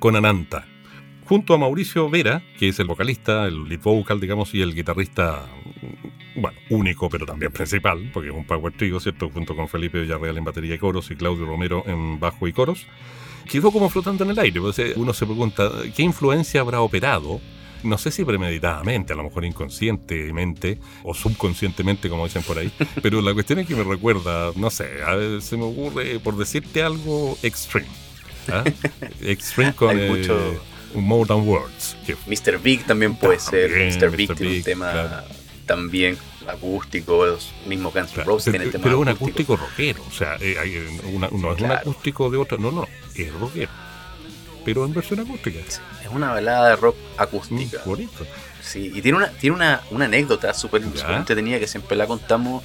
[0.00, 0.66] con Ananta.
[1.24, 5.46] Junto a Mauricio Vera, que es el vocalista, el lead vocal, digamos, y el guitarrista,
[6.34, 9.30] mm, bueno, único, pero también principal, porque es un power trio, ¿cierto?
[9.30, 12.88] Junto con Felipe Villarreal en batería y coros y Claudio Romero en bajo y coros.
[13.48, 14.60] Quedó como flotando en el aire.
[14.96, 17.40] Uno se pregunta, ¿qué influencia habrá operado?
[17.84, 23.22] No sé si premeditadamente, a lo mejor inconscientemente o subconscientemente, como dicen por ahí, pero
[23.22, 26.82] la cuestión es que me recuerda, no sé, a ver, se me ocurre, por decirte
[26.82, 28.07] algo, Extreme.
[28.52, 28.64] ¿ah?
[29.22, 30.62] Extreme con Hay eh, mucho-
[30.94, 31.96] More Than Words.
[32.06, 32.58] que Mr.
[32.58, 33.70] Big también puede ser.
[33.70, 34.10] Mr.
[34.10, 34.36] Big Mr.
[34.36, 35.24] tiene un tema claro.
[35.66, 40.10] también acústico, los mismos Guns N' Roses pero, tienen temas pero un acústico rockero, o
[40.10, 43.70] sea, eh, hay, eh, una- no es un acústico de otra, no, no, es rockero,
[44.64, 45.58] pero en versión acústica.
[45.60, 45.80] Es
[46.10, 47.82] una balada de rock Mm, acústica.
[47.84, 48.26] bonito.
[48.62, 52.62] Sí, y tiene una, tiene una, una anécdota súper entretenida que siempre la contamos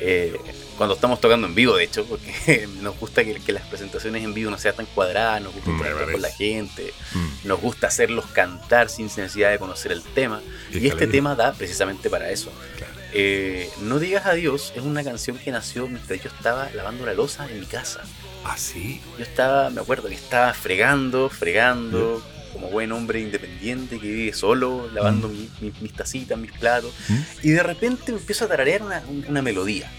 [0.00, 0.36] eh,
[0.82, 4.34] cuando estamos tocando en vivo, de hecho, porque nos gusta que, que las presentaciones en
[4.34, 7.46] vivo no sean tan cuadradas, nos gusta Me interactuar con la gente, Mm.
[7.48, 10.40] nos gusta hacerlos cantar sin necesidad de conocer el tema.
[10.72, 12.50] Y Y este tema da precisamente para eso.
[12.78, 12.92] Claro.
[13.14, 17.46] Eh, no digas adiós es una canción que nació mientras yo estaba lavando la losa
[17.50, 18.00] en mi casa.
[18.44, 19.00] ¿Ah, sí?
[19.18, 22.22] Yo estaba, me acuerdo que estaba fregando, fregando,
[22.52, 27.18] como buen hombre independiente que vive solo, lavando mi- mi- mis tacitas, mis platos, ¿Mm?
[27.42, 29.90] y de repente empiezo a tararear una, un- una melodía.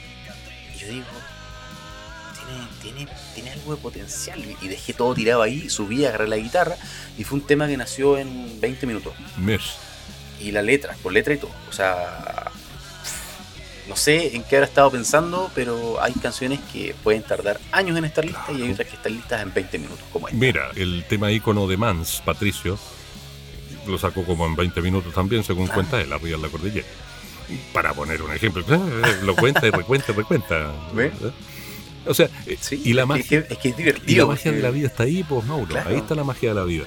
[0.86, 1.06] Yo digo,
[2.82, 4.44] tiene, tiene, tiene algo de potencial.
[4.62, 6.76] Y- dejé todo tirado ahí, subí, agarré la guitarra,
[7.18, 9.14] y fue un tema que nació en 20 minutos.
[9.38, 9.76] Mesh.
[10.40, 11.52] Y la letra, con letra y todo.
[11.70, 12.52] O sea,
[13.88, 18.06] no sé en qué habrá estado pensando, pero hay canciones que pueden tardar años en
[18.06, 20.38] estar listas y hay otras que están listas en 20 minutos, como esta.
[20.40, 22.78] Mira, el tema ícono de Mans, Patricio,
[23.88, 26.88] lo sacó como en 20 minutos también, según cuenta él, arriba en la cordillera.
[27.74, 28.64] Para poner un ejemplo,
[29.24, 30.72] lo cuenta y recuenta y recuenta.
[30.94, 31.08] ¿Ve?
[31.08, 31.32] ¿eh?
[32.06, 34.28] O sea, eh, Sí, y la magia, es que es y divertido.
[34.28, 35.68] la magia de la vida está ahí, pues Mauro.
[35.68, 35.90] Claro.
[35.90, 36.86] Ahí está la magia de la vida.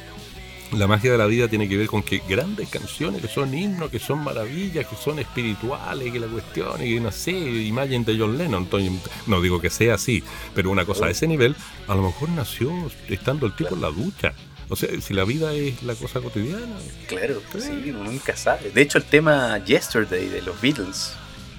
[0.72, 3.88] La magia de la vida tiene que ver con que grandes canciones que son himnos,
[3.88, 8.18] que son maravillas, que son espirituales, que la cuestión, y que no sé, imagen de
[8.18, 8.64] John Lennon.
[8.64, 8.90] Entonces,
[9.28, 11.54] no digo que sea así, pero una cosa a ese nivel,
[11.86, 12.72] a lo mejor nació
[13.08, 14.34] estando el tipo en la ducha.
[14.68, 16.76] O sea, si la vida es la cosa cotidiana.
[17.06, 18.70] Claro, sí, uno nunca sabe.
[18.70, 21.12] De hecho, el tema Yesterday de los Beatles,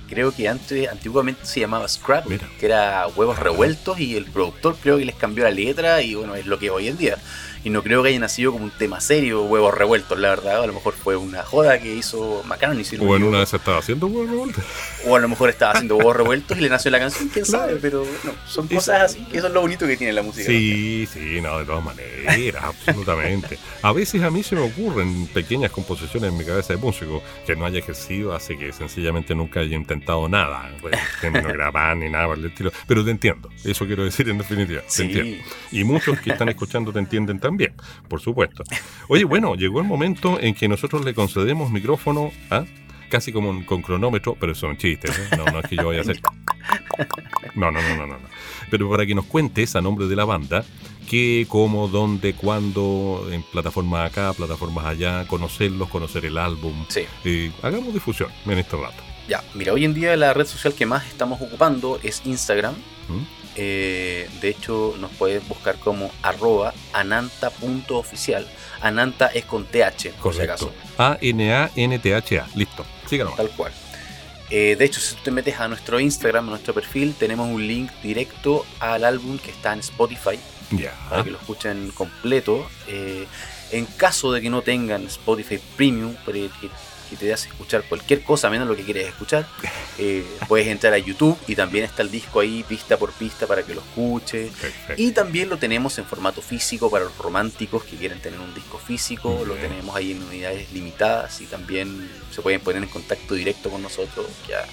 [0.10, 2.50] creo que antes, antiguamente se llamaba Scrabble, Mira.
[2.60, 6.36] que era huevos revueltos y el productor creo que les cambió la letra y bueno,
[6.36, 7.18] es lo que es hoy en día.
[7.64, 10.64] Y no creo que haya nacido como un tema serio, huevos revueltos, la verdad.
[10.64, 12.84] A lo mejor fue una joda que hizo McCartney.
[12.84, 14.62] si no O en una vez estaba haciendo huevo revuelto.
[15.06, 17.78] O a lo mejor estaba haciendo huevos revueltos y le nació la canción, quién sabe,
[17.82, 20.48] pero no, son cosas así, que eso es lo bonito que tiene la música.
[20.48, 23.58] Sí, sí, no, de todas maneras, absolutamente.
[23.82, 27.56] A veces a mí se me ocurren pequeñas composiciones en mi cabeza de músico que
[27.56, 32.10] no haya ejercido, hace que sencillamente nunca haya intentado nada, pues, que no grabar ni
[32.10, 32.72] nada por el estilo.
[32.88, 35.44] Pero te entiendo, eso quiero decir en definitiva, te entiendo.
[35.72, 37.57] Y muchos que están escuchando te entienden también,
[38.08, 38.64] por supuesto.
[39.10, 42.66] Oye, bueno, llegó el momento en que nosotros le concedemos micrófono a
[43.10, 45.38] casi como un- con cronómetro, pero eso es un chiste, ¿eh?
[45.38, 46.20] no, no es que yo vaya a hacer...
[47.56, 48.14] No, no, no, no, no.
[48.20, 48.28] no.
[48.70, 50.66] Pero para que nos cuentes a nombre de la banda,
[51.10, 56.86] qué, cómo, dónde, cuándo, en plataformas acá, plataformas allá, conocerlos, conocer el álbum.
[56.90, 57.02] Sí.
[57.24, 59.02] Eh, hagamos difusión en este rato.
[59.30, 62.74] Ya, mira, hoy en día la red social que más estamos ocupando es Instagram.
[62.74, 63.47] ¿Mm?
[63.58, 68.48] Eh, de hecho, nos puedes buscar como arroba ananta.oficial.
[68.82, 70.72] Ananta es con TH, por si acaso.
[70.98, 72.48] A-N-A-N-T-H-A.
[72.56, 72.86] Listo.
[73.10, 73.36] Síganos.
[73.36, 73.72] Tal cual.
[74.50, 77.66] Eh, de hecho, si tú te metes a nuestro Instagram, a nuestro perfil, tenemos un
[77.68, 80.40] link directo al álbum que está en Spotify
[80.72, 80.94] Ya.
[81.10, 82.70] para que lo escuchen completo.
[82.88, 83.28] Eh,
[83.72, 86.38] en caso de que no tengan Spotify Premium, para
[87.10, 89.48] que, te das escuchar cualquier cosa menos lo que quieres escuchar,
[89.98, 93.64] eh, puedes entrar a YouTube y también está el disco ahí pista por pista para
[93.64, 94.52] que lo escuches.
[94.52, 95.02] Perfecto.
[95.02, 98.78] Y también lo tenemos en formato físico para los románticos que quieren tener un disco
[98.78, 99.30] físico.
[99.32, 99.70] Muy Lo bien.
[99.70, 104.28] tenemos ahí en unidades limitadas y también se pueden poner en contacto directo con nosotros.
[104.48, 104.66] Ya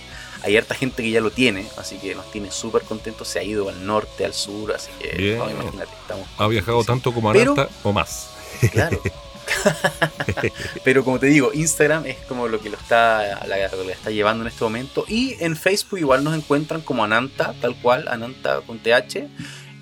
[0.42, 3.28] hay harta gente que ya lo tiene, así que nos tiene súper contentos.
[3.28, 6.28] Se ha ido al norte, al sur, así que no, imagínate, estamos.
[6.36, 8.30] Ha viajado tanto como Pero- Aranta o más.
[8.70, 9.00] Claro.
[10.84, 14.10] Pero como te digo, Instagram es como lo que lo está, la, lo que está
[14.10, 15.04] llevando en este momento.
[15.08, 19.28] Y en Facebook igual nos encuentran como Ananta, tal cual, Ananta con TH.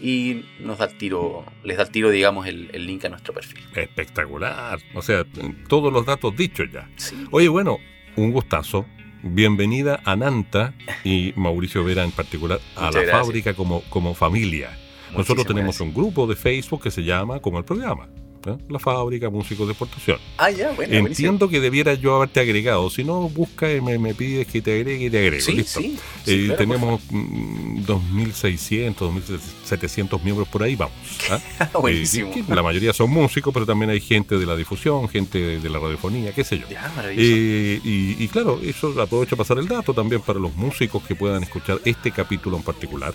[0.01, 3.33] Y nos da el tiro, les da el tiro, digamos, el, el link a nuestro
[3.33, 3.61] perfil.
[3.77, 4.81] Espectacular.
[4.95, 5.25] O sea,
[5.69, 6.89] todos los datos dichos ya.
[6.97, 7.27] Sí.
[7.31, 7.79] Oye, bueno,
[8.17, 8.85] un gustazo.
[9.25, 13.21] Bienvenida a Nanta y Mauricio Vera en particular a Muchas la gracias.
[13.27, 14.77] fábrica como, como familia.
[15.17, 15.89] Nosotros tenemos gracias.
[15.89, 18.09] un grupo de Facebook que se llama como el programa.
[18.47, 18.57] ¿Eh?
[18.69, 20.19] La fábrica Músicos de Exportación.
[20.39, 20.77] Ah, ya, bueno.
[20.77, 21.09] buenísimo.
[21.09, 22.91] Entiendo que debiera yo haberte agregado.
[22.91, 25.43] Si no, busca y me, me pides que te agregue y te agrego.
[25.43, 25.81] Sí, Listo.
[25.81, 25.97] sí.
[25.97, 30.95] Eh, sí, claro, tenemos mm, 2.600, 2.700 miembros por ahí, vamos.
[31.31, 31.69] ¿ah?
[31.81, 32.33] Buenísimo.
[32.35, 35.79] Eh, la mayoría son músicos, pero también hay gente de la difusión, gente de, la
[35.79, 36.69] radiofonía, qué sé yo.
[36.69, 37.29] Ya, maravilloso.
[37.35, 41.15] Eh, y, y claro, eso aprovecho a pasar el dato también para los músicos que
[41.15, 43.15] puedan escuchar este capítulo en particular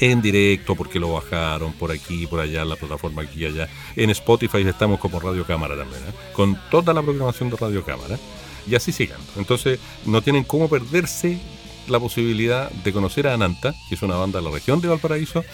[0.00, 3.68] en directo porque lo bajaron por aquí, por allá, la plataforma aquí y allá.
[3.96, 6.12] En Spotify estamos como Radio Cámara también, ¿eh?
[6.32, 8.18] con toda la programación de Radio Cámara.
[8.68, 9.20] Y así sigan.
[9.36, 11.38] Entonces no tienen cómo perderse
[11.88, 15.44] la posibilidad de conocer a Ananta, que es una banda de la región de Valparaíso,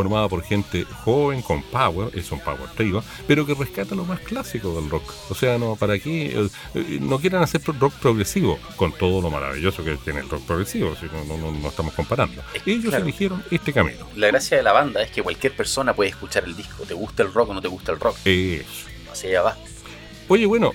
[0.00, 4.18] formada por gente joven, con power, es un power trio, pero que rescata lo más
[4.20, 5.02] clásico del rock.
[5.28, 9.30] O sea, no, para aquí, eh, eh, no quieran hacer rock progresivo, con todo lo
[9.30, 12.40] maravilloso que tiene el rock progresivo, si no, no, no- estamos comparando.
[12.64, 13.04] Ellos Claro.
[13.04, 14.06] eligieron este camino.
[14.16, 16.84] La gracia de la banda es que cualquier persona puede escuchar el disco.
[16.84, 18.16] ¿Te gusta el rock o no te gusta el rock?
[18.24, 18.64] Eso.
[19.12, 19.56] Así allá va.
[20.28, 20.72] Oye, bueno,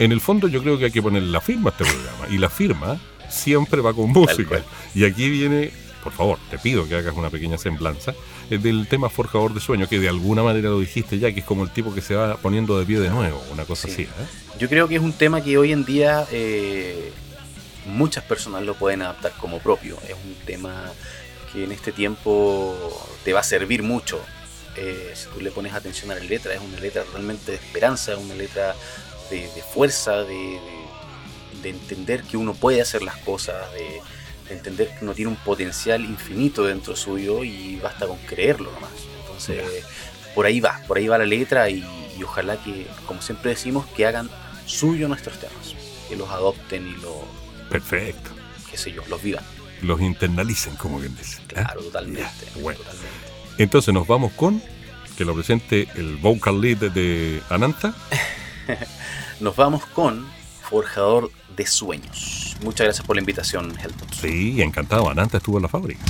[0.00, 2.34] en el fondo yo creo que hay que poner la firma a este programa.
[2.34, 2.98] Y la firma
[3.30, 4.60] siempre va con música.
[4.92, 5.70] Y aquí viene,
[6.02, 8.12] por favor, te pido que hagas una pequeña semblanza
[8.50, 11.64] del tema Forjador de Sueño, que de alguna manera lo dijiste ya, que es como
[11.64, 13.94] el tipo que se va poniendo de pie de nuevo, una cosa Sí.
[13.94, 14.02] así.
[14.02, 14.26] ¿eh?
[14.58, 17.12] Yo creo que es un tema que hoy en día eh,
[17.86, 19.98] muchas personas lo pueden adaptar como propio.
[20.08, 20.90] Es un tema
[21.52, 22.76] que en este tiempo
[23.24, 24.20] te va a servir mucho.
[24.76, 28.12] Eh, si tú le pones atención a la letra, es una letra realmente de esperanza,
[28.12, 28.74] es una letra
[29.30, 30.86] de, de fuerza, de, de-
[31.62, 34.00] de entender que uno puede hacer las cosas, de
[34.50, 38.90] entender que uno tiene un potencial infinito dentro suyo y basta con creerlo nomás.
[39.20, 39.84] Entonces,
[40.34, 41.84] por ahí va, por ahí va la letra y,
[42.18, 44.30] y ojalá que, como siempre decimos, que hagan
[44.66, 45.74] suyo nuestros temas,
[46.08, 47.24] que los adopten y lo,
[47.70, 48.30] Perfecto.
[48.70, 49.44] qué sé yo, los vivan.
[49.82, 51.38] Los internalicen, como bien dice.
[51.42, 51.44] ¿eh?
[51.48, 52.46] Claro, totalmente.
[52.60, 52.78] Bueno.
[52.78, 53.08] totalmente.
[53.58, 54.62] Entonces nos vamos con
[55.16, 57.94] que lo presente el vocal lead de Ananta.
[59.40, 60.26] Nos vamos con
[60.68, 61.30] Forjador
[61.64, 62.56] Sueños.
[62.62, 64.12] Muchas gracias por la invitación, Helmut.
[64.12, 65.08] Sí, encantado.
[65.08, 66.04] Ananta estuvo en la fábrica.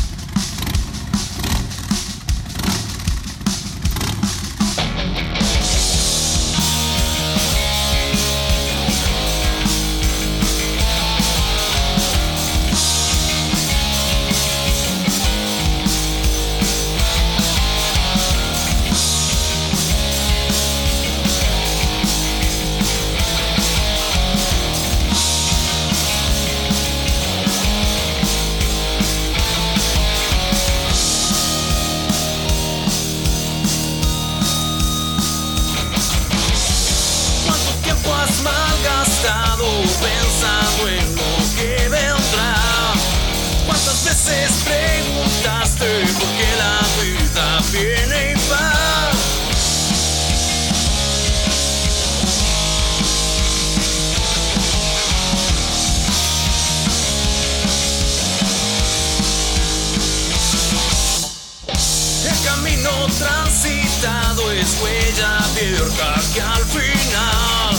[64.83, 67.77] Huella abierta que al final,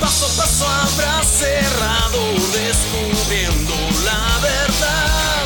[0.00, 2.20] paso a paso habrá cerrado,
[2.52, 3.74] descubriendo
[4.04, 5.44] la verdad.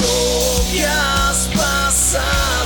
[0.00, 2.59] Lo que has pasado.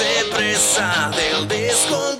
[0.00, 2.19] Sé presa del descontrol.